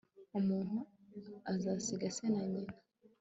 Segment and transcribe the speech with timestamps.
[0.39, 0.77] umuntu
[1.51, 2.73] azasiga se na nyina